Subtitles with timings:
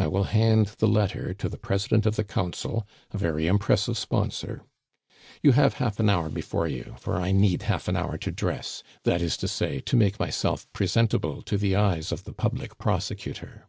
[0.00, 4.64] I will hand the letter to the President of the Council, a very impressive sponsor.
[5.44, 8.82] You have half an hour before you, for I need half an hour to dress,
[9.04, 13.68] that is to say, to make myself presentable to the eyes of the public prosecutor."